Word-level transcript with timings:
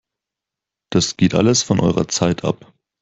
Das 0.91 1.15
geht 1.15 1.35
alles 1.35 1.61
von 1.61 1.79
eurer 1.79 2.07
Zeit 2.07 2.43
ab! 2.43 2.73